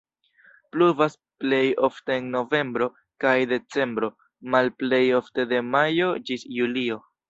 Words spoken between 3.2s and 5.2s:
kaj decembro, malplej